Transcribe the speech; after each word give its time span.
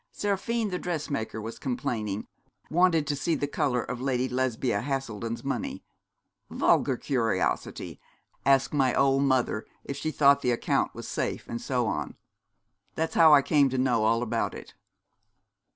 'Seraphine, 0.11 0.71
the 0.71 0.79
dressmaker, 0.79 1.39
was 1.39 1.59
complaining 1.59 2.25
wanted 2.71 3.05
to 3.05 3.15
see 3.15 3.35
the 3.35 3.45
colour 3.45 3.83
of 3.83 4.01
Lady 4.01 4.27
Lesbia 4.27 4.81
Haselden's 4.81 5.43
money 5.43 5.83
vulgar 6.49 6.97
curiosity 6.97 7.99
asked 8.43 8.73
my 8.73 8.95
old 8.95 9.21
mother 9.21 9.63
if 9.83 9.95
she 9.95 10.09
thought 10.09 10.41
the 10.41 10.49
account 10.49 10.95
was 10.95 11.07
safe, 11.07 11.47
and 11.47 11.61
so 11.61 11.85
on. 11.85 12.15
That's 12.95 13.13
how 13.13 13.31
I 13.35 13.43
came 13.43 13.69
to 13.69 13.77
know 13.77 14.03
all 14.03 14.23
about 14.23 14.55
it.' 14.55 14.73